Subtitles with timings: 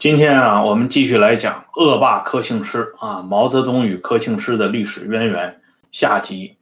[0.00, 5.60] 今天啊，我们继续来讲恶霸柯庆施啊，毛泽东与柯庆施的历史渊源
[5.92, 6.56] 下集。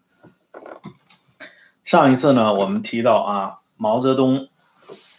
[1.84, 4.48] 上一次呢，我们提到啊，毛泽东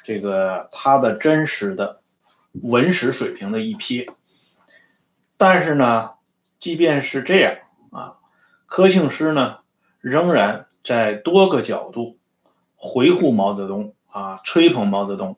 [0.03, 2.01] 这个他的真实的
[2.51, 4.09] 文史水平的一瞥，
[5.37, 6.09] 但是呢，
[6.59, 7.55] 即便是这样
[7.89, 8.15] 啊，
[8.65, 9.59] 柯庆施呢，
[10.01, 12.17] 仍然在多个角度
[12.95, 15.37] 维护毛泽东啊，吹捧毛泽东。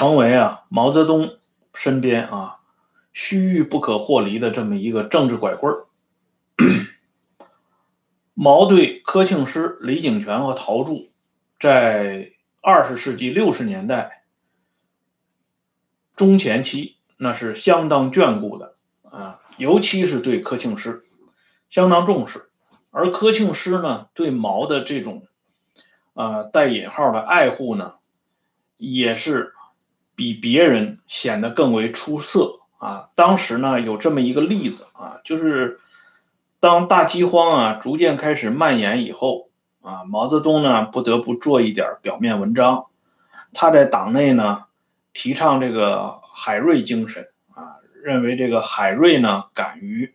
[0.00, 1.36] 成为啊毛泽东
[1.74, 2.60] 身边啊
[3.12, 5.84] 须臾不可或离的这么一个政治拐棍儿。
[8.32, 11.10] 毛对柯庆施、李井泉和陶铸
[11.58, 12.32] 在
[12.62, 14.24] 二十世纪六十年代
[16.16, 21.04] 中前期那是相当眷顾的啊，尤其是对柯庆施
[21.68, 22.48] 相当重视，
[22.90, 25.26] 而柯庆施呢对毛的这种
[26.14, 27.96] 啊带引号的爱护呢
[28.78, 29.52] 也是。
[30.20, 33.08] 比别人显得更为出色啊！
[33.14, 35.80] 当时呢，有这么一个例子啊，就是
[36.60, 39.48] 当大饥荒啊逐渐开始蔓延以后
[39.80, 42.84] 啊，毛泽东呢不得不做一点表面文章。
[43.54, 44.64] 他在党内呢
[45.14, 50.12] 提倡这个海瑞精神啊，认为这个海瑞呢敢于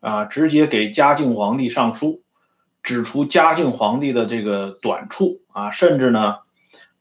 [0.00, 2.20] 啊直接给嘉靖皇帝上书，
[2.82, 6.40] 指出嘉靖皇帝的这个短处啊，甚至呢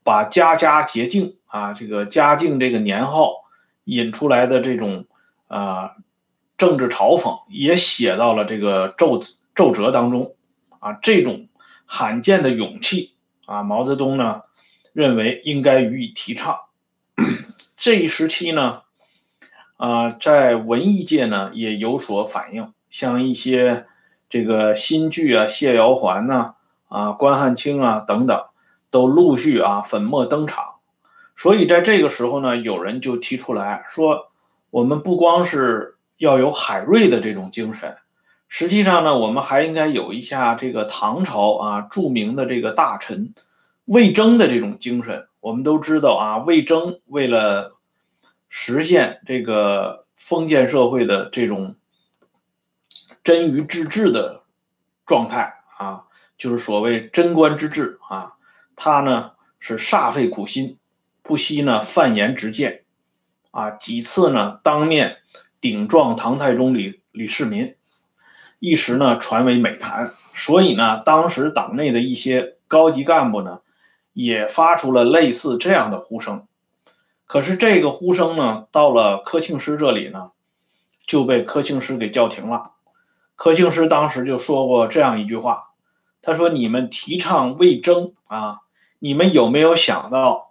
[0.06, 1.34] 把家家洁净。
[1.48, 3.34] 啊，这个嘉靖这个年号
[3.84, 5.06] 引出来的这种
[5.48, 5.96] 啊
[6.58, 9.22] 政治嘲讽，也写到了这个奏
[9.56, 10.36] 奏折当中
[10.80, 10.94] 啊。
[11.02, 11.48] 这种
[11.86, 14.42] 罕见的勇气啊，毛泽东呢
[14.94, 16.60] 认为应该予以提倡。
[17.78, 18.82] 这一时期呢，
[19.78, 23.86] 啊，在文艺界呢也有所反应，像一些
[24.30, 26.56] 这个新剧啊，谢瑶环呐，
[26.88, 28.46] 啊，关汉卿啊等等，
[28.90, 30.77] 都陆续啊粉墨登场。
[31.38, 34.32] 所以在这个时候呢，有人就提出来说，
[34.72, 37.96] 我们不光是要有海瑞的这种精神，
[38.48, 43.36] 实际上呢，我们还应该有一下这个唐朝啊著名的这个大臣
[43.86, 45.28] 魏征的这种精神。
[45.40, 47.78] 我们都知道啊，魏征为了
[48.50, 51.76] 实现这个封建社会的这种
[53.24, 54.42] 真于治治的
[55.06, 56.06] 状态啊，
[56.36, 58.34] 就是所谓贞观之治啊，
[58.76, 60.80] 他呢是煞费苦心。
[61.28, 62.84] 不惜呢犯言直谏，
[63.52, 65.18] 啊几次呢当面
[65.60, 67.76] 顶撞唐太宗李李世民，
[68.60, 70.14] 一时呢传为美谈。
[70.34, 73.62] 所以呢，当时党内的一些高级干部呢，
[74.14, 76.46] 也发出了类似这样的呼声。
[77.26, 80.32] 可是这个呼声呢，到了柯庆施这里呢，
[81.08, 82.72] 就被柯庆施给叫停了。
[83.36, 85.72] 柯庆施当时就说过这样一句话，
[86.22, 88.60] 他说：“你们提倡魏征啊，
[89.00, 90.47] 你们有没有想到？”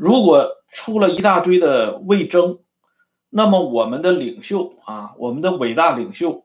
[0.00, 2.60] 如果出了一大堆的魏征，
[3.28, 6.42] 那么我们的领袖啊，我们的伟大领袖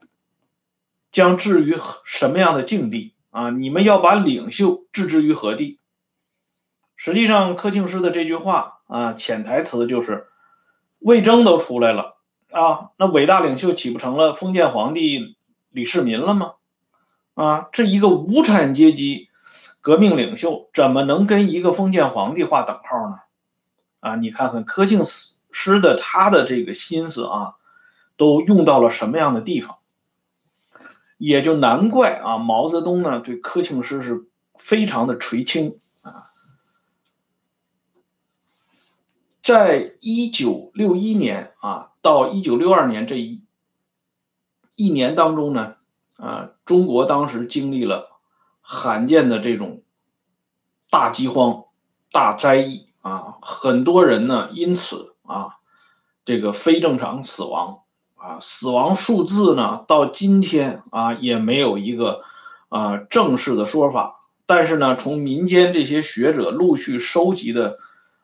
[1.10, 3.52] 将置于什么样的境地啊？
[3.52, 5.80] 你们要把领袖置之于何地？
[6.98, 10.28] 实际上，柯庆施的这句话啊，潜台词就是
[11.00, 12.18] 魏征都出来了
[12.52, 15.38] 啊，那伟大领袖岂不成了封建皇帝
[15.70, 16.56] 李世民了吗？
[17.36, 19.30] 啊，这一个无产阶级
[19.80, 23.20] 革命领袖怎么能跟一个封建皇帝划等号呢？
[24.06, 25.02] 啊，你看看柯庆
[25.50, 27.56] 施的他的这个心思啊，
[28.18, 29.80] 都用到了什么样的地方？
[31.18, 34.28] 也就难怪啊，毛泽东呢对柯庆施是
[34.60, 36.30] 非常的垂青啊。
[39.42, 43.42] 在一九六一年啊到一九六二年这一
[44.76, 45.78] 一年当中呢，
[46.18, 48.20] 啊，中国当时经历了
[48.62, 49.82] 罕见的这种
[50.92, 51.64] 大饥荒、
[52.12, 52.85] 大灾疫。
[53.06, 55.58] 啊，很多人呢，因此啊，
[56.26, 57.82] 这个非正常死亡
[58.16, 62.24] 啊，死亡数字呢，到今天啊，也没有一个
[62.70, 64.22] 啊正式的说法。
[64.48, 67.78] 但是呢，从民间这些学者陆续收集的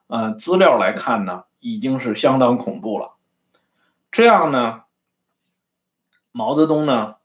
[0.08, 3.12] 呃资料来看呢，已经是相当恐怖了。
[4.12, 4.82] 这样呢，
[6.32, 7.18] 毛泽东呢，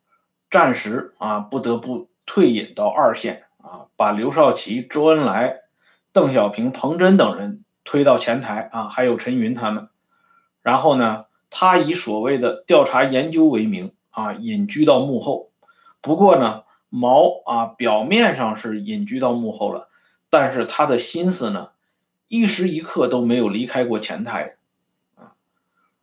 [0.51, 5.63] 暂时啊不得不退隐到二线啊，把刘少奇、周恩来。
[6.17, 9.91] 邓小平、彭真等人推到前台啊，还有陈云他们，
[10.63, 15.51] 然后呢，他以所谓的调查研究为名啊，隐居到幕后。
[16.01, 19.91] 不过呢，毛啊，表面上是隐居到幕后了，
[20.31, 21.69] 但是他的心思呢，
[22.29, 24.57] 一时一刻都没有离开过前台
[25.17, 25.35] 啊。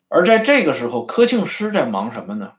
[0.10, 2.54] 而在这个时候，柯庆施在忙什么呢？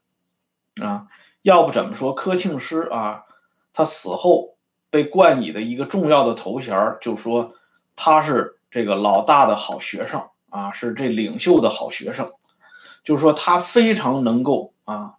[0.83, 1.07] 啊，
[1.43, 3.27] 要不怎么说柯庆施啊，
[3.73, 4.54] 他死后。
[4.95, 7.57] 被冠以的一个重要的头衔就说
[7.97, 12.31] 他是这个老大的好学生啊是这领袖的好学生，
[13.03, 15.15] 就是说他非常能够啊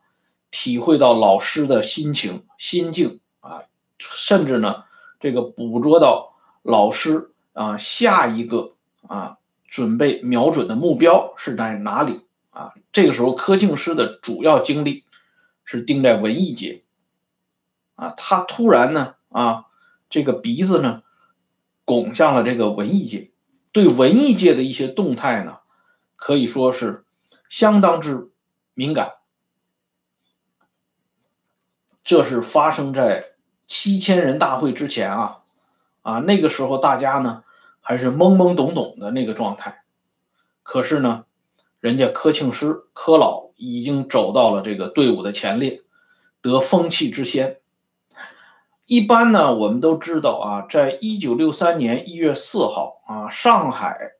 [0.49, 3.63] 体会到老师的心情心境啊，
[3.99, 4.85] 甚至呢
[5.19, 8.75] 这个捕捉到老师啊下一个
[9.05, 9.35] 啊
[9.67, 12.73] 准备瞄准的目标是在哪里啊？
[12.93, 15.03] 这个时候柯庆师的主要精力
[15.65, 16.81] 是盯在文艺界
[17.95, 19.65] 啊，他突然呢啊
[20.09, 21.01] 这个鼻子呢。
[21.87, 23.29] 拱向了这个文艺界，
[23.71, 25.59] 对文艺界的一些动态呢，
[26.15, 27.05] 可以说是
[27.47, 28.31] 相当之
[28.73, 29.11] 敏感。
[32.03, 33.33] 这是发生在
[33.67, 35.43] 七千人大会之前啊，
[36.01, 37.43] 啊那个时候大家呢
[37.81, 39.83] 还是懵懵懂懂的那个状态。
[40.63, 41.25] 可是呢，
[41.79, 45.83] 人家柯庆施柯老已经走到了这个队伍的前列，
[46.41, 47.59] 得风气之先。
[48.85, 54.11] 一般呢，我们都知道啊，在一九六三年一月四号啊，上海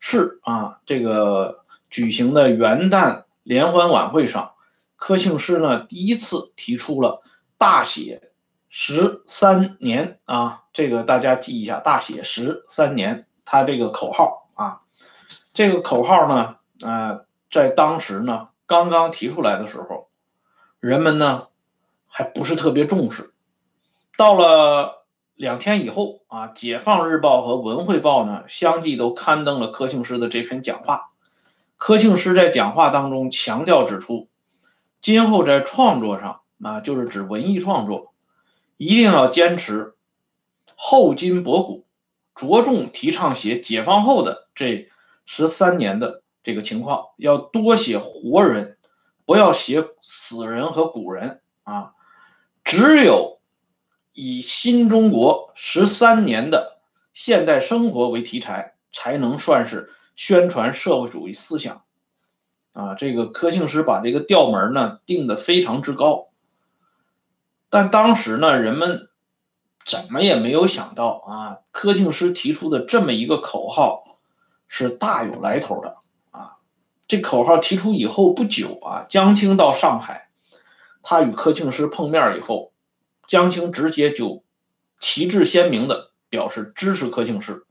[0.00, 4.54] 市啊这个举行的元旦联欢晚会上，
[4.96, 7.22] 柯庆施呢第一次提出了
[7.56, 8.32] “大写
[8.68, 14.80] 十三年”啊，这个大家记一下，“大写十三年”他这个口号啊，
[15.54, 20.08] 这个口号呢，呃，在当时呢刚刚提出来的时候，
[20.80, 21.46] 人们呢
[22.08, 23.32] 还不是特别重视。
[24.20, 31.06] 到了两天以后啊，《解放日报》和《文汇报》呢相继都刊登了柯庆施的这篇讲话。
[31.78, 34.28] 柯庆施在讲话当中强调指出，
[35.00, 38.12] 今后在创作上啊，就是指文艺创作，
[38.76, 39.94] 一定要坚持
[40.76, 41.86] 厚今薄古，
[42.34, 44.90] 着重提倡写解放后的这
[45.24, 48.76] 十三年的这个情况，要多写活人，
[49.24, 51.92] 不要写死人和古人啊，
[52.62, 53.39] 只有。
[54.22, 56.78] 以新中国十三年的
[57.14, 61.84] 现代生活为题材，才能算是宣传社会主义思想。
[62.74, 66.28] 啊，这个柯庆施把这个调门呢定的非常之高。
[67.70, 69.08] 但当时呢，人们
[69.86, 74.18] 怎么也没有想到啊，柯庆施提出的这么一个口号
[74.68, 75.96] 是大有来头的
[76.30, 76.58] 啊。
[77.08, 80.28] 这口号提出以后不久啊，江青到上海，
[81.00, 82.69] 他与柯庆施碰面以后。
[83.30, 84.42] 江青直接就
[84.98, 87.64] 旗帜鲜明的表示支持柯庆施。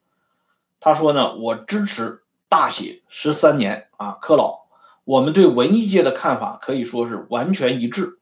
[0.80, 4.70] 他说呢，我支持大写十三年啊，柯老，
[5.04, 8.20] 我们对文艺界的看法可以说是完全一致。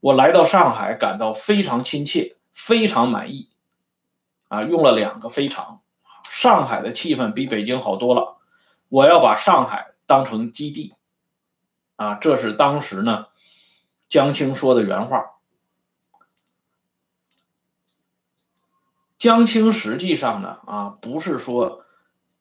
[0.00, 3.50] 我来到上海，感到非常亲切，非常满意。
[4.48, 5.82] 啊，用了两个非常，
[6.32, 8.38] 上海的气氛比北京好多了。
[8.88, 10.94] 我要把上海当成基地。
[11.96, 13.26] 啊，这是当时呢
[14.08, 15.32] 江青说的原话。
[19.20, 21.84] 江青实际上呢，啊，不是说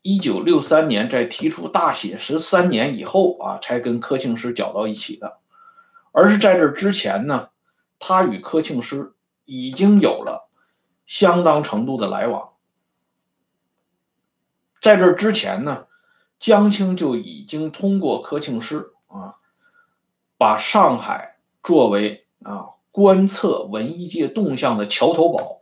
[0.01, 5.39] 一九六三年在提出大写十三年以后啊，才跟柯庆施搅到一起的，
[6.13, 7.49] 而是在这之前呢，
[7.99, 10.49] 他与柯庆施已经有了
[11.05, 12.51] 相当程度的来往。
[14.81, 15.85] 在这之前呢，
[16.39, 19.35] 江青就已经通过柯庆施啊，
[20.37, 25.58] 把上海作为啊观测文艺界动向的桥头堡。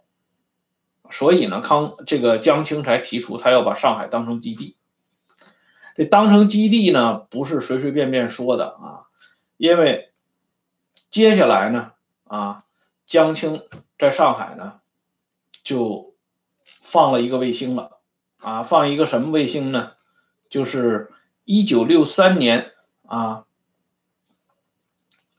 [1.11, 4.75] 所以呢，康这个江青才提出他要把上海当成基地。
[5.95, 9.07] 这当成基地呢，不是随随便便说的啊，
[9.57, 10.11] 因为
[11.09, 11.93] 接下来呢，
[12.25, 12.63] 啊，
[13.05, 13.63] 江青
[13.97, 14.79] 在上海呢
[15.63, 16.13] 就
[16.83, 17.99] 放了一个卫星了
[18.39, 19.93] 啊，放一个什么卫星呢？
[20.49, 21.11] 就是
[21.45, 22.71] 一九六三年
[23.07, 23.45] 啊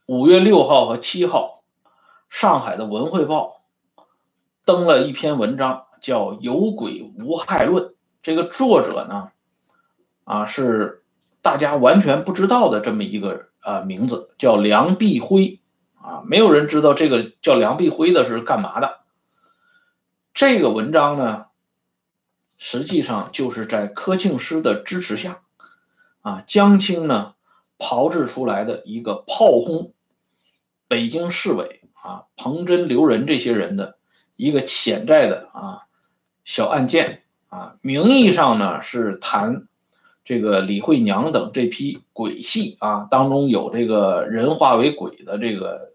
[0.07, 1.63] 五月六号和七号，
[2.29, 3.55] 上海的《文汇报》。
[4.69, 7.85] 登了一篇文章，叫《有鬼无害论》。
[8.21, 9.31] 这个作者呢，
[10.25, 11.01] 啊，是
[11.41, 15.59] 大家完全不知道的这么一个呃名字，叫梁碧辉。
[15.99, 18.99] 啊，没有人知道这个叫梁碧辉的是干嘛的。
[20.35, 21.47] 这个文章呢，
[22.59, 25.41] 实际上就是在柯庆施的支持下，
[26.21, 27.33] 啊，江青呢
[27.79, 29.93] 炮制出来的一个炮轰
[30.87, 33.97] 北京市委啊，彭真、刘仁这些人的。
[34.39, 35.83] 一个潜在的啊
[36.45, 39.67] 小案件啊，名义上呢是谈
[40.23, 45.91] 这个李慧娘等这批鬼戏啊，当中有这个人化为鬼的这个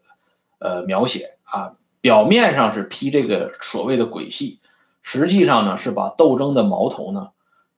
[0.59, 4.61] 呃描写啊，表面上是批这个所谓的鬼戏，
[5.01, 7.31] 实际上呢是把斗争的矛头呢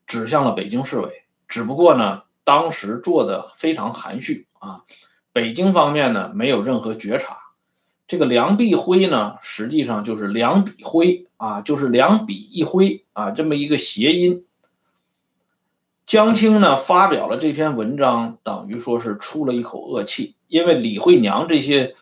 [0.08, 4.82] 指向了北京市委，只不过呢当时做的非常含蓄啊，
[5.32, 7.45] 北京方面呢没有任何觉察。
[8.06, 14.44] 这个梁碧辉呢，实际上就是两笔挥啊，就是两笔一挥啊，这么一个谐音。
[16.06, 21.96] 江青呢发表了这篇文章，等于说是出了一口恶气，因为李慧娘这些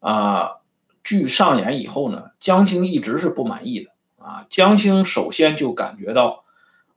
[0.00, 0.56] 啊
[1.02, 4.46] 剧上演以后呢，江青一直是不满意的啊。
[4.50, 6.44] 江青首先就感觉到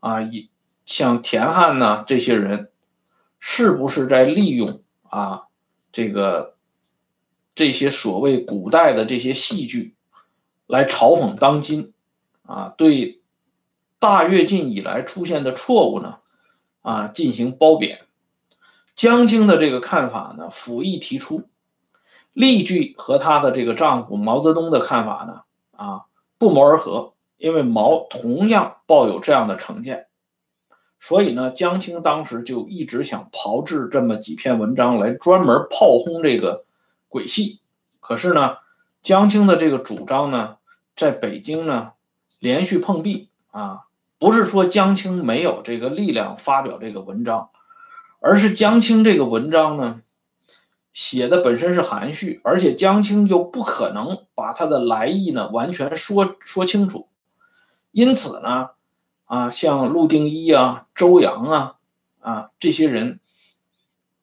[0.02, 0.50] 啊，以
[0.86, 2.70] 像田汉呢这些人，
[3.40, 5.44] 是不是在利用啊
[5.94, 6.55] 这个
[7.56, 9.96] 这些所谓古代的这些戏剧
[10.68, 11.94] 来嘲讽当今
[12.44, 12.74] 啊？
[12.78, 13.22] 对
[13.98, 16.18] 大跃进以来出现的错误呢？
[16.82, 18.02] 啊，进行褒贬，
[18.96, 21.50] 江青的这个看法呢，甫一提出，
[22.32, 26.02] 例句和她的这个丈夫毛泽东的看法呢，啊，
[26.38, 30.06] 不谋而合，因为毛同样抱有这样的成见，
[31.00, 36.66] 所以呢，江青当时就一直想炮制这么几篇文章来专门炮轰这个
[37.16, 37.62] 鬼戏，
[38.02, 38.58] 可是呢，
[39.02, 40.58] 江青的这个主张呢，
[40.98, 41.94] 在北京呢，
[42.40, 43.84] 连续碰壁啊。
[44.20, 47.52] 不是说江青没有这个力量发表这个文章，
[48.20, 50.02] 而是江青这个文章呢，
[50.92, 57.08] 写的本身是含蓄，而且江青又不可能把他的来意呢完全说说清楚，
[57.92, 58.72] 因此呢，
[59.24, 61.76] 啊，像陆定一啊、周扬啊，
[62.20, 63.22] 啊这些人，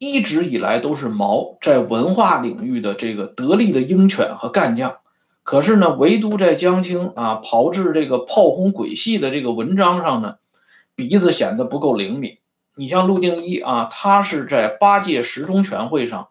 [0.03, 4.97] 一直以来都是毛在文化领域的这个得力的鹰犬和干将。
[5.45, 10.39] 可是呢，唯独在江青啊炮制这个炮轰鬼戏的这个文章上呢，
[10.97, 12.39] 鼻子显得不够灵敏。
[12.75, 16.31] 你像陆定一啊，他是在八届十中全会上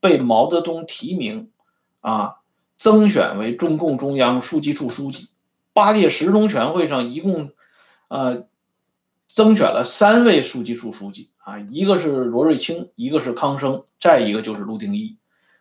[0.00, 1.50] 被毛泽东提名
[2.00, 2.36] 啊，
[2.78, 5.28] 增选为中共中央书记处书记。
[5.74, 7.50] 八届十中全会上一共
[8.08, 8.44] 呃
[9.32, 15.16] 增选了三位书记处书记啊，一个是罗瑞卿，一个是康生，再一个就是陆定一。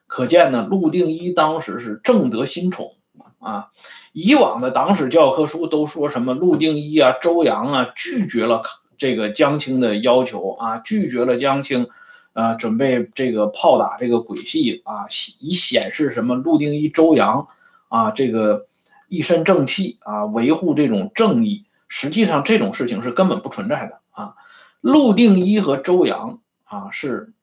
[0.07, 2.95] 可见呢，陆定一当时是正得新宠
[3.37, 3.67] 啊！
[4.11, 8.63] 以往的党史教科书都说什么陆定一啊、周扬啊拒绝了
[8.97, 11.87] 这个江青的要求啊，拒绝了江青，
[12.33, 15.05] 啊，准备这个炮打这个鬼戏啊，
[15.41, 17.47] 以显示什么陆定一、周扬
[17.87, 18.65] 啊这个
[19.09, 21.65] 一身正气啊，维护这种正义。
[21.89, 24.35] 实际上这种事情是根本不存在的啊！
[24.79, 27.33] 陆定一和周扬啊是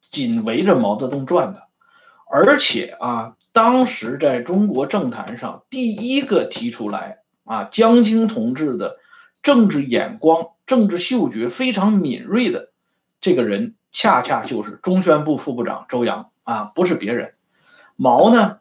[0.00, 1.62] 紧围着毛泽东转的。
[2.30, 8.96] 而且啊，当时在中国政坛上第一个提出来啊，江青同志的
[9.42, 12.72] 政治眼光、政治嗅觉非常敏锐的
[13.20, 17.34] 这个人，恰恰就是中宣部副部长周扬啊，不是别人。
[17.96, 18.60] 毛呢，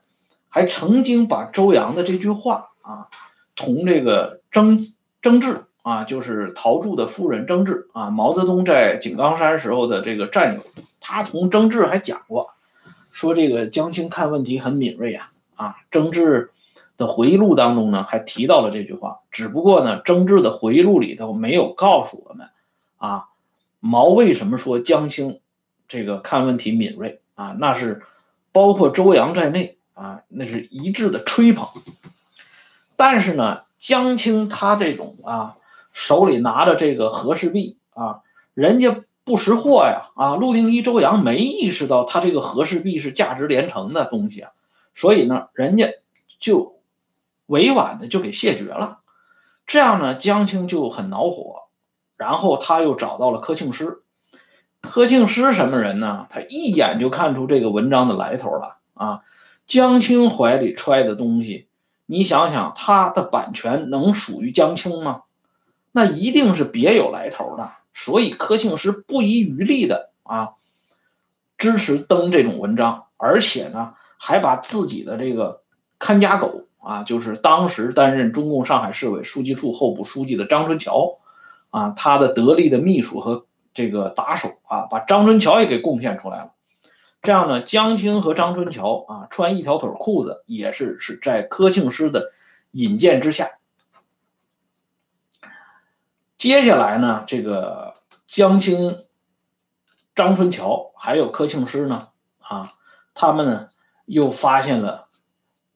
[0.49, 3.07] 还曾经把周扬的这句话啊，
[3.55, 4.77] 同这个曾
[5.21, 10.61] 曾志啊，就是陶铸的夫人曾志啊，毛泽东在井冈山时候的这个战友，
[10.99, 12.51] 他同曾志还讲过。
[13.11, 16.51] 说这个江青看问题很敏锐啊啊，曾志
[16.95, 22.49] 的回忆录当中呢还提到了这句话，只不过呢，曾志的回忆录里头没有告诉我们
[22.97, 23.25] 啊，
[23.81, 25.41] 毛为什么说江青
[25.89, 27.53] 这个看问题敏锐啊？
[27.59, 28.01] 那是
[28.53, 31.67] 包括周扬在内啊，那是一致的吹捧。
[32.95, 35.57] 但是呢，江青他这种啊，
[35.91, 38.21] 手里拿着这个和氏璧啊，
[38.53, 39.03] 人家。
[39.23, 40.09] 不识货呀！
[40.15, 44.51] 啊，陆定一、周扬没意识到他这个和氏璧是价值连城的东西啊，
[44.95, 45.93] 所以呢，人家
[46.39, 46.79] 就
[47.45, 49.01] 委婉的就给谢绝了。
[49.67, 51.67] 这样呢，江青就很恼火，
[52.17, 54.01] 然后他又找到了柯庆施。
[54.81, 56.25] 柯庆施什么人呢？
[56.31, 59.21] 他一眼就看出这个文章的来头了啊！
[59.67, 61.67] 江青怀里揣的东西，
[62.11, 65.21] 你想想，他的版权能属于江青吗？
[65.93, 67.71] 那一定是别有来头的。
[67.93, 70.49] 所以柯庆施不遗余力的啊
[71.57, 75.61] 支持登这种文章，而且呢还把自己的这个
[75.99, 81.19] 看家狗啊，就是当时担任中共上海市委书记处候补书记的张春桥
[81.69, 86.51] 啊，他的得力的秘书和这个打手啊，把张春桥也给贡献出来了。
[87.21, 92.31] 这样呢，江青和张春桥啊穿一条腿裤子，也是是在柯庆施的
[92.71, 93.59] 引荐之下。
[96.35, 97.93] 接下来呢，这个
[98.25, 99.05] 江青、
[100.15, 102.07] 张春桥还有柯庆施呢，
[102.39, 102.73] 啊，
[103.13, 103.69] 他们呢
[104.05, 105.07] 又发现了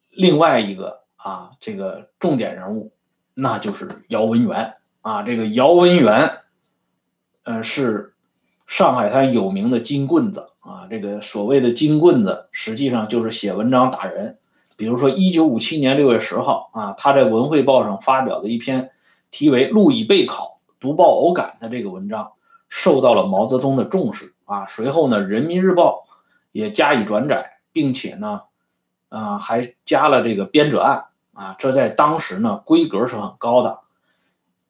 [0.10, 2.92] 另外一个啊，这个重点人物，
[3.36, 5.22] 那就是姚文元啊。
[5.22, 6.40] 这个姚文元，
[7.44, 8.16] 呃，是
[8.66, 10.50] 上海滩有名的金棍子
[10.90, 14.38] 这个所谓的金棍子，实际上就是写文章打人。
[14.78, 18.92] 比如说，一九五七年六月十号啊，他在《文汇报》上发表的一篇
[19.32, 20.44] 题为《路已备考》。
[20.78, 22.34] 读报偶感的这个文章
[22.70, 26.06] 受到了毛泽东的重视啊，随后呢，《人民日报》
[26.52, 28.42] 也加以转载，并且呢，
[29.10, 33.80] 啊，还加了这个编者案啊，这在当时呢规格是很高的。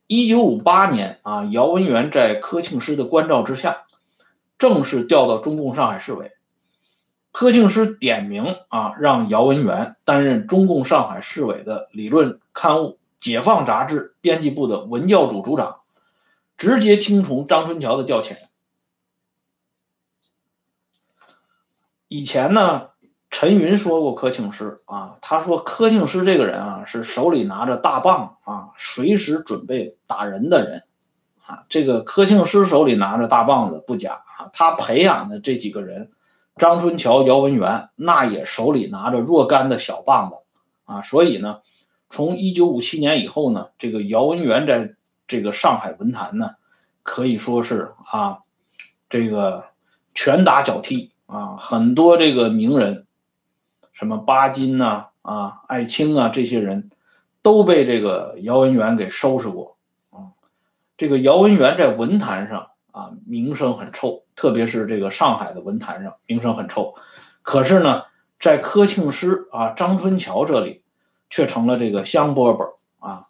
[0.08, 3.85] 一九五八年啊，姚文元在柯庆施的关照之下，
[4.58, 6.32] 正式调到中共上海市委。
[7.32, 12.88] 柯庆施点名啊，让姚文元担任中共上海市委的理论刊物
[13.20, 15.82] 《解放》杂志编辑部的文教组组长，
[16.58, 18.38] 直接听从张春桥的调遣。
[22.08, 22.90] 以前呢？
[23.32, 30.85] 陈云说过柯庆施啊，他说柯庆施这个人啊，是手里拿着大棒啊，随时准备打人的人
[31.46, 31.64] 啊。
[31.70, 36.12] 这个柯庆施手里拿着大棒子不假啊，他培养的这几个人，
[36.58, 40.36] 张春桥、姚文元，那也手里拿着若干的小棒子
[40.86, 41.02] 啊。
[41.02, 41.62] 所以呢，
[42.10, 44.96] 从一九五七年以后呢，这个姚文元在
[45.28, 46.52] 这个上海文坛呢，
[47.04, 48.40] 可以说是啊，
[49.10, 49.66] 这个
[50.14, 53.04] 拳打脚踢啊，很多这个名人。
[53.92, 56.92] 什么巴金呐啊，艾青啊，这些人
[57.42, 59.75] 都被这个姚文元给收拾过。
[60.98, 66.96] 这个姚文元在文坛上啊名声很臭，特别是这个上海的文坛上名声很臭。
[67.42, 68.04] 可是呢，
[68.40, 70.84] 在柯庆施啊、张春桥这里
[71.30, 73.28] 却成了这个香饽饽啊。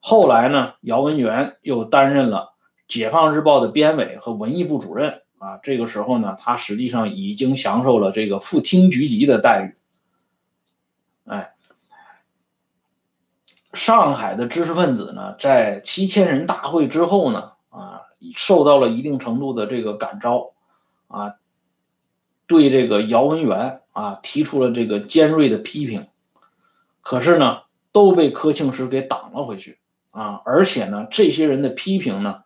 [0.00, 2.54] 后来呢，姚文元又担任了
[2.92, 5.58] 《解放日报》的编委和文艺部主任啊。
[5.62, 9.76] 这个时候呢，他实际上已经享受了这个副厅局级的待遇。
[13.78, 18.02] 上海的知识分子呢，在七千人大会之后呢，啊，
[18.34, 20.50] 受到了一定程度的这个感召，
[21.06, 21.36] 啊，
[22.48, 26.08] 对这个姚文元啊提出了这个尖锐的批评，
[27.02, 27.60] 可是呢，
[27.92, 29.78] 都被柯庆施给挡了回去，
[30.10, 32.42] 啊，而且呢，这些人的批评呢，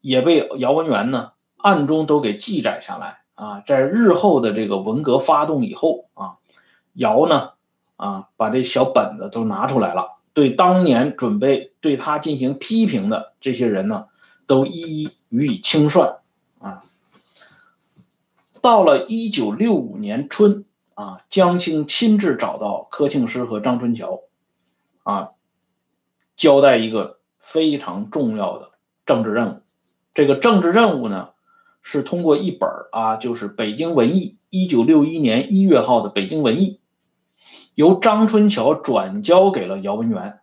[0.00, 6.38] 也被姚文元呢暗中都给记载下来，啊，在日后的这个文革发动以后，啊，
[6.92, 7.50] 姚呢。
[7.96, 14.06] 啊，把这小本子都拿出来了，对当年准备对他进行批评的这些人呢，
[14.46, 16.18] 都一一予以清算。
[16.58, 16.84] 啊，
[18.60, 24.22] 到了一九六五年春，啊，江青亲自找到柯庆施和张春桥，
[25.02, 25.30] 啊，
[26.36, 28.70] 交代一个非常重要的
[29.04, 29.60] 政治任务。
[30.14, 31.30] 这个政治任务呢，
[31.82, 36.78] 是通过一本啊，就是《北京文艺》一九六一年一月号的《北京文艺》。
[37.74, 40.40] 由张春桥转交给了姚文元。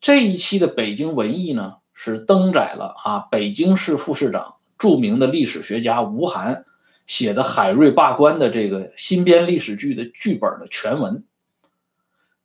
[0.00, 6.64] 这一期的《北京文艺》呢，是登载了啊，北京市副市长、著名的历史学家吴晗
[7.06, 11.24] 写的《海瑞罢官》的这个新编历史剧的剧本的全文。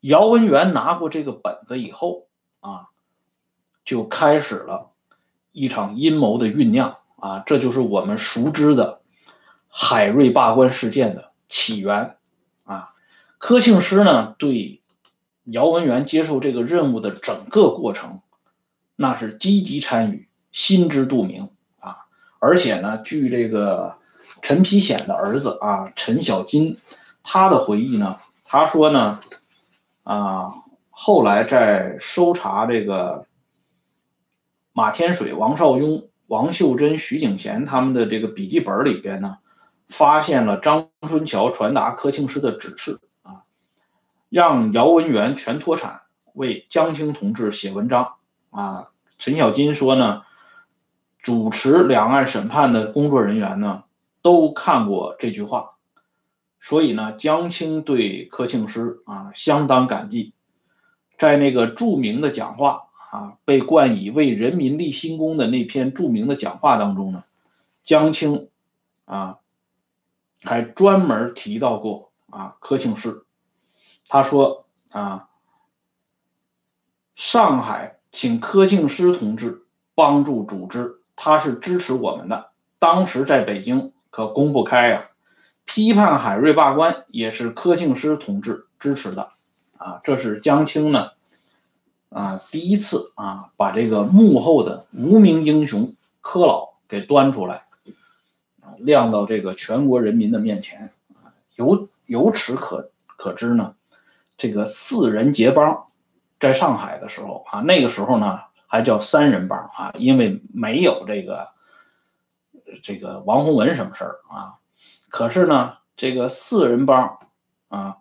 [0.01, 2.27] 姚文元拿过这个本子以后
[2.61, 2.87] 啊，
[3.83, 4.91] 就开始了
[5.51, 9.01] 一场阴谋的酝酿啊，这就是我们熟知的
[9.67, 12.15] 海瑞罢官事件的起源
[12.63, 12.91] 啊。
[13.39, 14.81] 柯庆施呢，对
[15.45, 18.21] 姚文元接受这个任务的整个过程，
[18.97, 21.49] 那是积极参与，心知肚明
[21.79, 21.99] 啊。
[22.39, 23.95] 而且呢，据这个
[24.41, 26.77] 陈丕显的儿子啊陈小金
[27.23, 29.21] 他的回忆呢，他说呢，
[30.03, 30.53] 啊，
[30.89, 33.25] 后来在搜查这个
[34.73, 39.37] 马天水、王绍庸、王秀珍、徐景贤他们的这个笔记本里边呢，
[39.87, 42.99] 发现了张春桥传达柯庆施的指示。
[44.29, 46.01] 让姚文元全脱产，
[46.33, 48.13] 为江青同志写文章
[48.51, 48.89] 啊！
[49.17, 50.21] 陈小金说呢，
[51.19, 53.83] 主持两岸审判的工作人员呢
[54.21, 55.71] 都看过这句话，
[56.61, 60.33] 所以呢，江青对柯庆施啊相当感激，
[61.17, 67.23] 在那个著名的讲话啊，被冠以为人民立新功的那篇著名的讲话当中呢，
[67.83, 68.47] 江青
[69.05, 69.39] 啊
[70.43, 73.25] 还专门提到过啊柯庆施。
[74.11, 75.29] 他说：“啊，
[77.15, 82.49] 上海请柯庆施同志帮助组织，他是支持我们的。
[82.79, 85.11] 当时在北京可公不开呀。
[85.63, 89.33] 批判海瑞罢官也是柯庆施同志支持的。
[89.77, 91.11] 啊，这是江青呢，
[92.09, 97.67] 啊，第一次啊把这个幕后的无名英雄柯老给端出来，
[98.61, 100.91] 啊，亮到这个全国人民的面前。
[101.55, 103.75] 由由此可可知呢。”
[104.39, 105.87] 这个四人结帮，
[106.39, 111.49] 在上海的时候啊，那个时候呢还叫三人帮啊，因为没有这个
[112.81, 114.55] 这个王洪文什么事儿啊。
[115.09, 117.19] 可是呢，这个四人帮
[117.67, 117.97] 啊，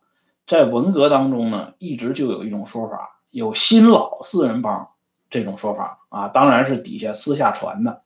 [0.46, 4.90] 在文革当中呢，一直就有一种说法，有新老四人帮
[5.30, 8.02] 这种说法啊，当然是底下私下传的。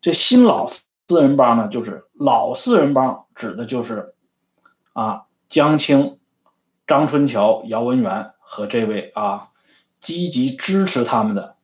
[0.00, 4.14] 这新老四人帮呢，就是老四人帮指的就是
[4.92, 6.15] 啊江青。
[6.86, 9.48] 张春桥、姚文元和这位啊，
[10.00, 11.56] 积极支持他们的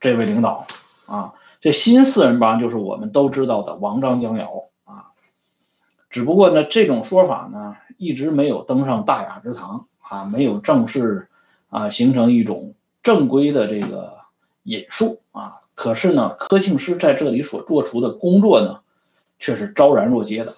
[0.00, 0.66] 这位领导
[1.06, 5.10] 啊，这新四人帮就是我们都知道的王张江瑶啊。
[6.08, 11.28] 只不过呢，这种说法呢，一直没有登上大雅之堂啊，没有正式
[11.70, 14.18] 啊形成一种正规的这个
[14.62, 15.60] 引述啊。
[15.74, 18.82] 可是呢，柯庆施在这里所做出的工作呢，
[19.40, 20.54] 却是昭然若揭的。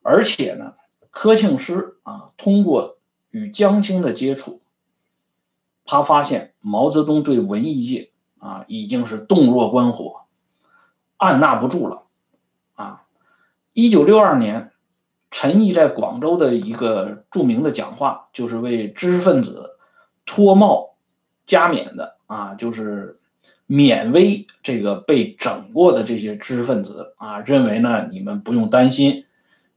[0.00, 0.72] 而且呢，
[1.12, 2.96] 柯庆施啊，通过
[3.30, 4.62] 与江青的接触，
[5.84, 10.22] 他发现毛泽东对文艺界啊已经是洞若观火，
[11.18, 12.04] 按捺不住了
[12.74, 13.04] 啊。
[13.74, 14.72] 一九六二年，
[15.30, 19.76] 陈毅在广州的一个著名的讲话，就是为知识分子
[20.24, 20.94] 脱帽
[21.46, 23.20] 加冕的啊，就是
[23.68, 29.26] 勉为这个被整过的这些知识分子啊，认为呢，你们不用担心。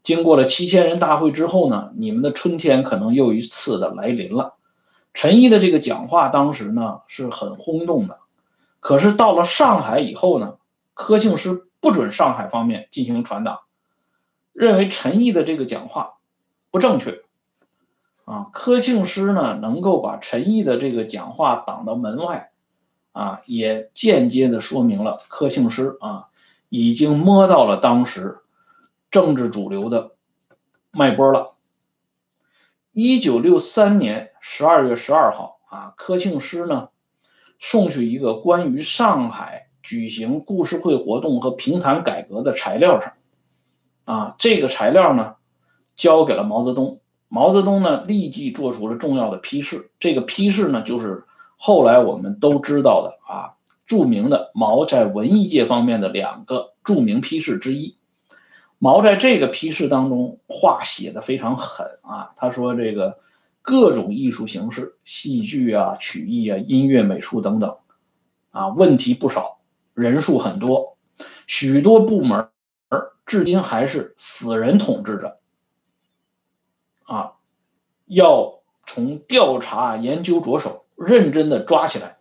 [0.06, 4.54] 经过了七千人大会之后呢，你们的春天可能又一次的来临了。
[5.16, 8.20] 陈毅的这个讲话当时呢是很轰动的，
[8.80, 10.58] 可是到了上海以后呢，
[10.94, 13.62] 柯庆施不准上海方面进行传达，
[14.54, 16.18] 认为陈毅的这个讲话
[16.70, 17.24] 不正确。
[18.26, 22.52] 啊，柯庆施呢能够把陈毅的这个讲话挡到门外，
[23.12, 26.28] 啊，也间接的说明了柯庆施啊
[26.70, 28.38] 已经摸到了当时。
[29.16, 30.12] 政治主流的
[30.92, 31.54] 脉搏了。
[32.92, 36.90] 一九六三年十二月十二号啊，柯庆施呢
[37.58, 43.14] 送去一个关于上海举行故事会活动和评弹改革的材料上，
[44.04, 45.36] 啊，这个材料呢
[45.96, 47.00] 交给了毛泽东。
[47.30, 49.92] 毛泽东呢立即做出了重要的批示。
[49.98, 51.24] 这个批示呢就是
[51.56, 57.96] 后来我们都知道的啊，著名的毛在文艺界方面的两个著名批示之一。
[58.78, 63.18] 毛在这个批示当中话写的非常狠啊，他说这个
[63.62, 67.78] 各种艺术形式，戏剧啊、曲艺啊、音乐、美术等等，
[68.52, 69.60] 啊问题不少，
[69.94, 70.98] 人数很多，
[71.48, 72.50] 许多部门
[73.26, 75.40] 至今还是死人统治着，
[77.06, 77.34] 啊，
[78.06, 82.18] 要从调查研究着手，认真的抓起来，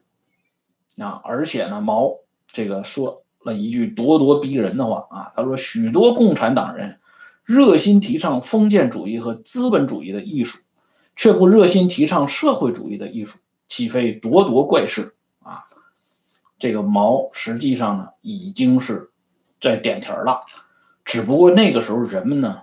[1.04, 3.23] 啊，而且呢，毛这个说。
[3.44, 6.98] 了一句咄咄逼人的话啊，他说：“许多共产党人
[7.44, 10.58] 热心提倡封建主义和资本主义的艺术，
[11.14, 15.64] 却不热心提倡社会主义的艺术，岂非咄咄怪事啊？”
[16.58, 19.10] 这个毛实际上呢，已经是
[19.60, 20.40] 在点题了，
[21.04, 22.62] 只不过那个时候人们呢，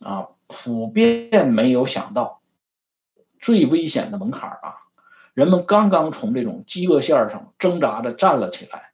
[0.00, 2.40] 啊，普遍没有想到
[3.40, 4.76] 最危险的门槛啊，
[5.34, 8.85] 人们刚刚从这种饥饿线上挣扎着站了起来。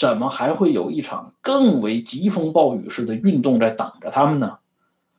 [0.00, 4.58] 怎么还会有一场更为疾风暴雨式的运动在等着他们呢？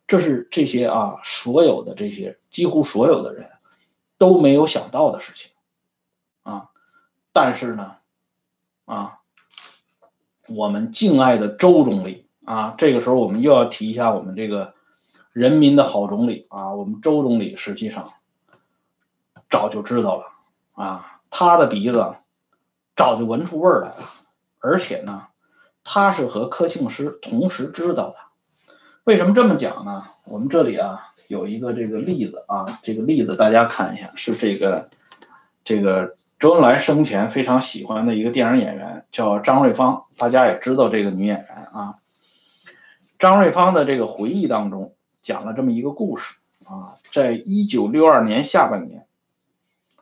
[0.07, 3.51] 这是这些啊，所有的这些几乎所有的人
[4.17, 5.51] 都没有想到的事情
[6.41, 6.71] 啊。
[7.31, 7.97] 但是呢，
[8.85, 9.19] 啊，
[10.47, 14.73] 我们敬爱的周总理啊，这个时候我们又要提一下我们这个
[15.31, 18.11] 人民的好总理啊，我们周总理实际上
[19.47, 20.25] 早就知道了
[20.73, 22.15] 啊，他的鼻子
[22.95, 23.97] 早就闻出味儿来了。
[24.61, 25.27] 而且呢，
[25.83, 28.15] 他是和柯庆施同时知道的。
[29.03, 30.05] 为什么这么讲呢？
[30.25, 34.89] 我们这里啊有一个这个例子啊，这个例子大家看一下，是这个
[35.63, 40.05] 这个周恩来生前非常喜欢的一个电影演员，叫张瑞芳。
[40.17, 41.95] 大家也知道这个女演员啊。
[43.17, 49.07] 张瑞芳的这个回忆当中讲了这么一个故事啊，在一九六二年下半年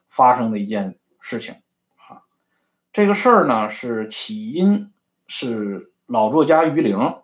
[0.09, 1.55] 发生的一件事情。
[2.99, 4.91] 这个事儿呢，是起因
[5.25, 7.15] 是老作家于玲，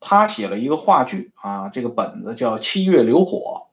[0.00, 3.68] 他写了一个话剧啊，这个本子叫《七月流火》。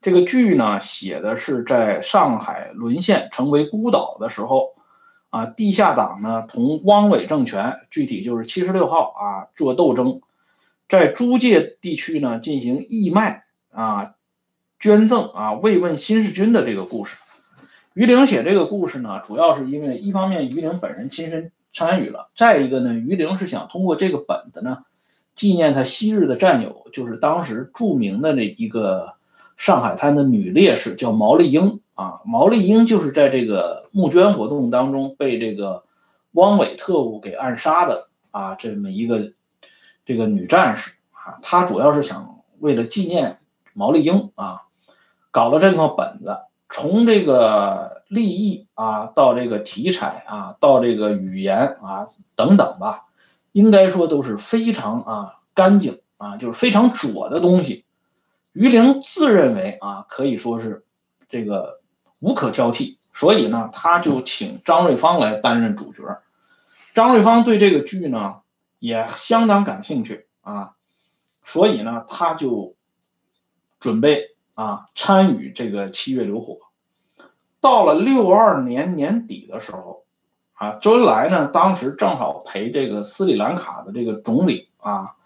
[0.00, 4.70] 这个剧呢，写的是在上海沦陷成为孤岛的时候，
[5.28, 10.22] 啊，地下党呢同汪伪政权，具体就是七十六号啊做斗争，
[10.88, 14.14] 在租界地区呢进行义卖啊、
[14.78, 17.18] 捐赠啊、慰问新四军的这个故事。
[17.94, 24.84] 于玲写这个故事呢，主要是因为一方面于玲本人亲身参与了，再一个呢，于玲是想通过这个本子呢，
[25.34, 29.14] 纪念他昔日的战友，就是当时著名的那一个
[29.56, 32.20] 上海滩的女烈士，叫毛丽英啊。
[32.24, 35.82] 毛丽英就是在这个募捐活动当中被这个
[36.30, 39.32] 汪伪特务给暗杀的啊，这么一个
[40.06, 41.40] 这个女战士啊。
[41.42, 43.38] 她主要是想为了纪念
[43.74, 44.62] 毛丽英啊，
[45.32, 46.36] 搞了这个本子。
[46.70, 53.08] 从这个立意啊，到这个题材啊，到这个语言啊等等吧，
[53.52, 57.84] 应该说都是非常啊干净啊，就是非常拙的东西。
[58.52, 60.84] 于玲自认为啊，可以说是
[61.28, 61.80] 这个
[62.20, 66.02] 无可挑剔所以呢，他就请张瑞芳来担任主角。
[66.94, 68.40] 张瑞芳对这个剧呢
[68.78, 70.74] 也相当感兴趣啊，
[71.44, 72.74] 所以呢，他就
[73.78, 74.29] 准备
[74.60, 76.54] 啊参与这个《七月流火》。
[77.62, 80.04] 到了六二年年底的时候，
[80.52, 85.16] 啊，周恩来呢当时正好陪这个斯里兰卡的这个总理啊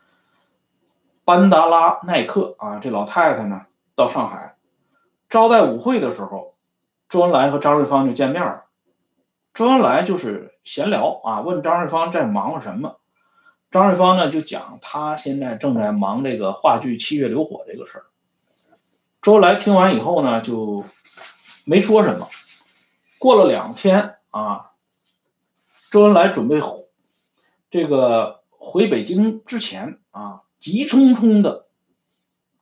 [1.25, 3.63] 班达拉奈克啊这老太太呢
[3.97, 4.55] 到上海
[5.29, 6.55] 招待舞会的时候，
[7.09, 8.67] 周恩来和张瑞芳就见面了。
[9.53, 13.01] 周恩来就是闲聊啊，问张瑞芳在忙什么。
[13.73, 18.05] 张瑞芳呢就讲他现在正在忙这个话剧《七月流火》这个事儿。
[19.25, 20.85] 周恩来听完以后呢，就
[21.65, 22.29] 没说什么。
[23.19, 24.73] 过了两天啊，
[25.91, 26.61] 周恩来准备
[27.71, 31.69] 这个回北京之前啊，急匆匆的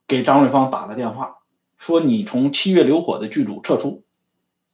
[0.06, 1.38] 给张瑞芳打了电话，
[1.78, 4.04] 说你从《七月流火》的剧组撤出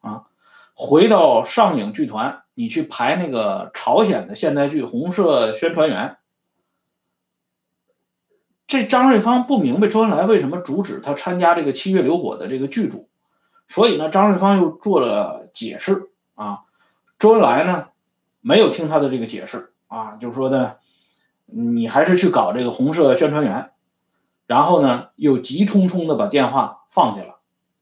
[0.01, 0.27] 啊。
[0.75, 6.09] 回到上影剧团，你去排那个朝鲜的现代剧《红色宣传员》。
[8.69, 13.09] 这张瑞芳不明白周恩来为什么阻止他参加这个《七月流火》的这个剧组，
[13.67, 16.61] 所以呢，张瑞芳又做了解释啊。
[17.19, 17.87] 周恩来呢，
[18.43, 20.75] 没有听他的这个解释啊，就说呢，
[21.47, 23.57] 你还是去搞这个《红色宣传员》，
[24.47, 27.37] 然后呢，又急匆匆的把电话放下了。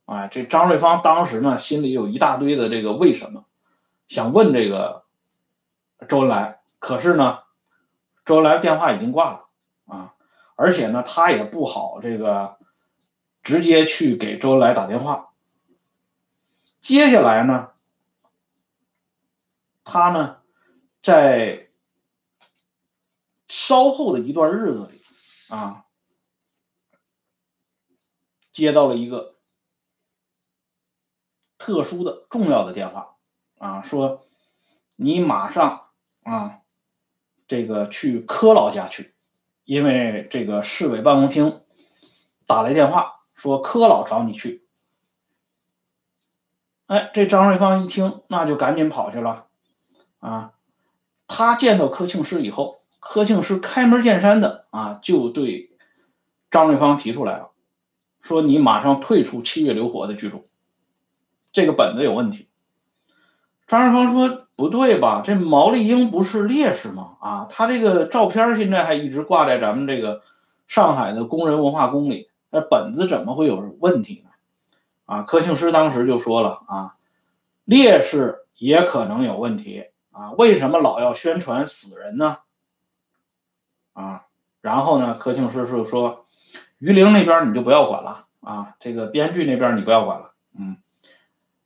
[0.05, 3.45] 啊，这张瑞芳当时呢，心里有一大堆的这个为什么，
[4.07, 5.03] 想问这个
[6.09, 7.41] 周恩来，可是呢，
[8.25, 9.46] 周恩来电话已经挂了，
[10.57, 12.59] 而且呢，他也不好这个
[13.45, 15.33] 直接去给周恩来打电话。
[16.81, 17.71] 接下来呢，
[19.85, 20.43] 他呢，
[21.03, 21.69] 在
[23.49, 25.01] 稍后的一段日子里
[25.55, 25.85] 啊，
[28.53, 29.37] 接到了一个。
[31.59, 33.17] 特殊的重要的电话
[33.59, 34.25] 啊，说
[34.95, 35.89] 你马上
[36.23, 36.61] 啊，
[37.49, 39.16] 这个去柯老家去，
[39.67, 41.61] 因为这个市委办公厅
[42.47, 44.65] 打来电话说柯老找你去。
[46.87, 49.47] 哎，这张瑞芳一听，那就赶紧跑去了
[50.21, 50.53] 啊。
[51.27, 55.77] 他见到柯庆施以后，柯庆施开门见山的啊，就对
[56.53, 57.51] 张瑞芳提出来了，
[58.23, 60.49] 说你马上退出《七月流火》的剧组。
[61.53, 62.49] 这个本子有问题，
[63.67, 65.23] 张瑞芳说不对吧？
[65.25, 67.17] 这毛利英不是烈士吗？
[67.21, 70.23] 啊，他这个照片现在还一直挂在咱们这个
[70.67, 74.31] 上海的工人文化宫里，那本子怎么会有问题呢？
[75.05, 76.97] 啊，柯庆施当时就说了啊，
[77.65, 82.39] 烈士也可能有问题啊，为什么老要宣传死人呢？
[83.93, 84.25] 啊，
[84.63, 86.25] 然后呢，柯庆施就说，
[86.79, 90.79] 于玲那边你就不要管了啊，这个编剧那边你不要管了，嗯。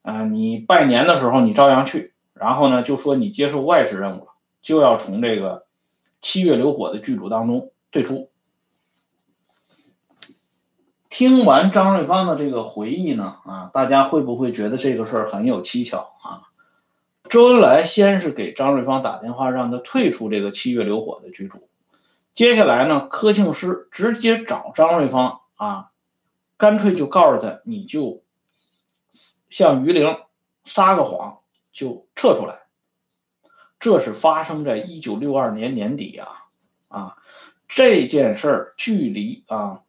[0.02, 5.66] 啊，你拜年的时候你照样去，然后呢，就说你接受外事任务了，就要从这个
[6.22, 8.30] 七月流火的剧组当中退出。
[11.10, 16.48] 听完张瑞芳的这个回忆呢，啊，大家会不会觉得这个事儿很有蹊跷啊？
[17.28, 21.68] 周恩来先是给张瑞芳打电话，让他退出这个七月流火的剧组，
[22.34, 25.90] 接下来呢，柯庆施直接找张瑞芳啊，
[26.56, 28.22] 干脆就告诉他，你就。
[29.50, 30.16] 向于玲
[30.64, 31.39] 撒个谎
[31.72, 32.62] 就撤出来，
[33.78, 36.28] 这是发生在一九六二年年底啊
[36.88, 37.16] 啊！
[37.68, 39.82] 这件事儿距离啊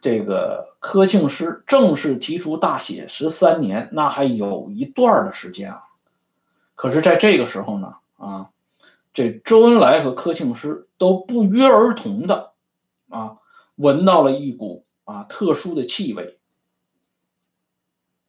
[0.00, 5.82] 这个柯庆施正式提出大写十三年，那还有一段的时间啊。
[6.74, 8.50] 可是，在这个时候呢啊，
[9.12, 12.52] 这周恩来和柯庆施都不约而同的
[13.08, 13.38] 啊
[13.74, 16.38] 闻到了一股啊特殊的气味。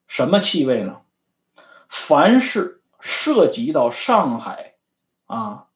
[0.08, 1.02] 什么气味呢？
[1.90, 2.77] 凡是
[3.10, 4.76] 涉及到上海
[5.28, 5.68] 啊，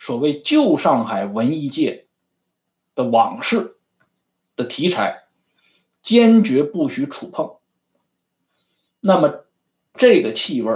[0.00, 2.08] 所谓旧上海文艺界
[2.96, 3.78] 的往事
[4.56, 5.22] 的题材，
[6.02, 7.58] 坚决不许触碰。
[8.98, 9.44] 那么，
[9.94, 10.72] 这个气味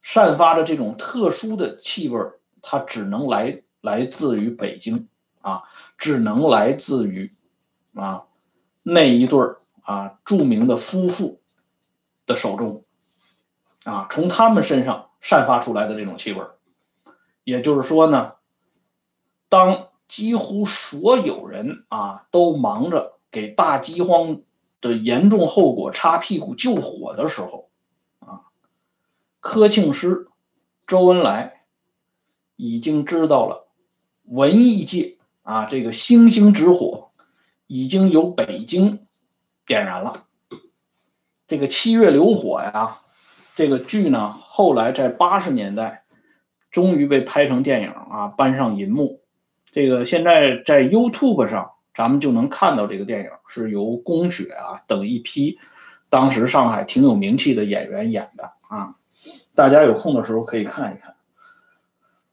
[0.00, 2.20] 散发的这种特殊的气味
[2.62, 5.08] 它只能来来自于北京
[5.40, 5.64] 啊，
[5.98, 7.32] 只能来自于
[7.94, 8.26] 啊
[8.84, 9.40] 那一对
[9.82, 11.40] 啊著名的夫妇。
[12.26, 12.83] 的手中，
[13.84, 16.42] 啊，从他们身上散发出来的这种气味
[17.44, 18.32] 也就是说呢，
[19.48, 24.40] 当几乎所有人啊都忙着给大饥荒
[24.80, 27.70] 的严重后果擦屁股救火的时候，
[28.20, 28.48] 啊，
[29.40, 30.28] 柯庆师、
[30.86, 31.64] 周恩来
[32.56, 33.68] 已经知道了
[34.24, 37.10] 文艺界啊这个星星之火
[37.66, 39.06] 已经由北京
[39.66, 40.24] 点燃了。
[41.46, 43.00] 这个七月流火呀，
[43.56, 46.04] 这个剧呢，后来在八十年代
[46.70, 49.20] 终于被拍成电影啊，搬上银幕。
[49.70, 55.58] 这个现在在 YouTube 上，咱们就能看到这个电影是由宫雪啊等一批
[56.08, 58.96] 当时上海挺有名气的演员演的啊。
[59.54, 61.14] 大家有空的时候可以看一看。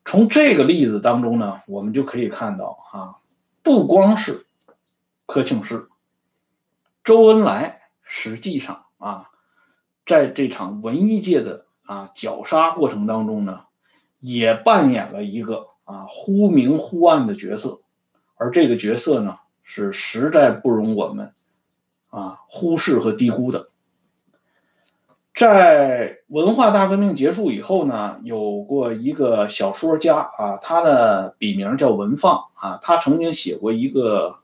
[0.05, 3.15] 从这个例子当中呢，我们就可以看到啊，
[3.63, 4.45] 不光是
[5.27, 5.88] 柯庆施，
[7.03, 9.31] 周恩来实际上啊，
[10.06, 13.62] 在这场文艺界的啊绞杀过程当中呢，
[14.20, 17.82] 也扮演了一个啊忽明忽暗的角色，
[18.36, 21.34] 而这个角色呢，是实在不容我们
[22.10, 23.70] 啊忽视和低估的。
[25.34, 34.40] 在文化大革命结束以后呢，有过一个小说家啊，他的笔名叫文放啊，他曾经写过一个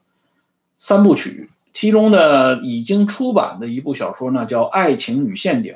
[0.77, 5.73] 三部曲，其中呢已经出版的一部小说呢叫《爱情与陷阱》。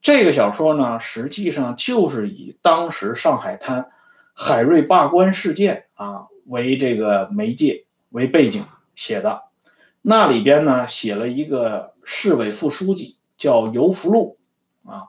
[0.00, 3.90] 这个小说呢，实际上就是以当时上海滩
[4.34, 9.42] 海瑞罢官事件啊为这个媒介为背景写的，
[10.00, 13.16] 那里边呢写了一个市委副书记。
[13.38, 14.38] 叫游福禄
[14.84, 15.08] 啊，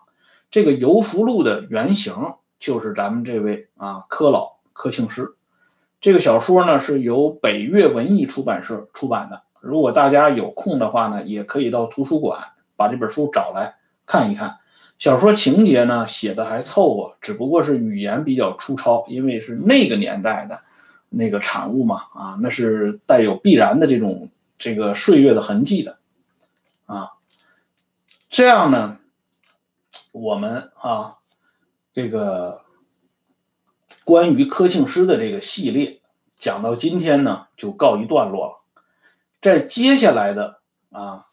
[0.49, 5.35] 这个游福禄的原型就是咱们这位啊柯老柯庆施。
[6.01, 9.42] 这个小说呢是由北岳文艺出版社出版的。
[9.63, 14.57] 如果大家有空的话呢，也可以到图书馆把这本书找来看一看。
[14.99, 20.59] 小说情节呢写的还凑合，只不过是语言比较粗糙，因为是那个年代的
[21.09, 25.97] 那个产物嘛啊，那是带有必然的这种这个岁月的痕迹的
[26.85, 27.11] 啊。
[28.29, 28.97] 这样呢，
[30.11, 31.19] 我们啊，
[31.93, 32.63] 这个
[34.03, 36.01] 关于柯庆施的这个系列
[36.37, 38.62] 讲到今天呢，就告一段落了。
[39.43, 41.25] 在接下来的啊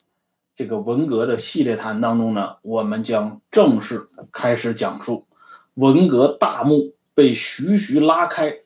[0.56, 5.28] 这个文革的系列谈当中呢，我们将正式开始讲述
[5.74, 8.56] 文革大幕被徐徐拉开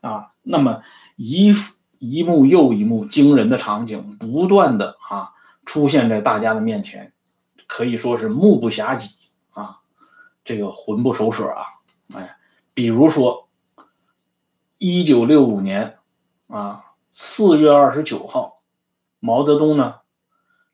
[0.00, 0.80] 啊，那么
[1.16, 1.54] 一
[1.98, 5.30] 一幕又一幕惊人的场景不断的啊。
[5.66, 7.14] 出现在大家的面前，
[7.66, 9.08] 可以说是目不暇接
[9.52, 9.80] 啊，
[10.44, 11.64] 这个魂不守舍啊，
[12.14, 12.36] 哎，
[12.74, 13.48] 比如说，
[14.76, 15.96] 一九六五年
[16.48, 16.84] 啊
[17.16, 18.60] 四月二十九号，
[19.20, 20.00] 毛泽东呢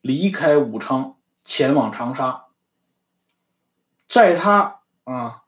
[0.01, 2.47] 离开武昌前往长沙，
[4.09, 5.43] 在他啊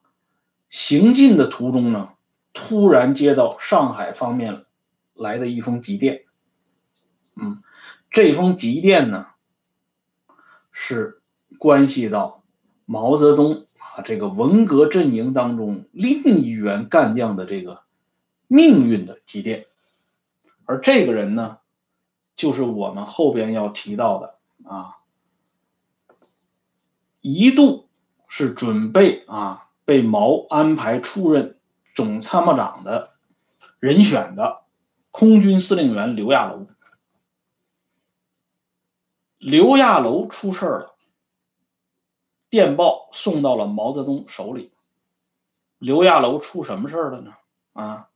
[0.68, 2.11] 行进的途中呢，
[2.52, 4.66] 突然接到上海方面
[5.14, 6.26] 来的一封急电，
[7.37, 7.62] 嗯，
[8.11, 9.28] 这封急电呢。
[10.74, 11.22] 是
[11.59, 12.42] 关系到
[12.87, 17.83] 毛泽东啊这个文革阵营当中另一员干将的这个
[18.46, 19.66] 命运的急电，
[20.72, 21.58] 而这个人呢，
[22.35, 25.00] 就是我们后边要提到的啊，
[27.20, 27.90] 一度
[28.26, 31.58] 是准备啊被毛安排出任
[31.94, 33.11] 总参谋长的
[33.80, 34.62] 人选的
[35.11, 36.66] 空军司令员刘亚楼。
[39.37, 40.96] 刘亚楼出事了，
[42.48, 44.72] 电报送到了毛泽东手里。
[45.76, 47.35] 刘亚楼出什么事了呢？
[47.74, 48.08] 啊，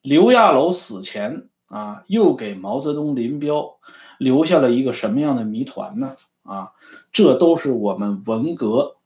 [0.00, 3.78] 刘亚楼死前啊，又给毛泽东林彪
[4.18, 6.16] 留下了一个什么样的谜团呢？
[6.42, 6.72] 啊，
[7.12, 8.96] 这都是我们文革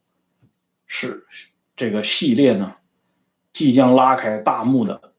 [0.86, 1.26] 是
[1.76, 2.74] 这个系列呢
[3.52, 5.12] 即将拉开大幕的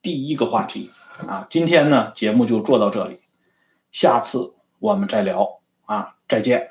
[0.00, 0.90] 第一个话题
[1.26, 1.46] 啊。
[1.50, 3.20] 今天呢，节目就做到这里，
[3.90, 5.60] 下次我们再聊。
[5.84, 6.70] 啊，再见。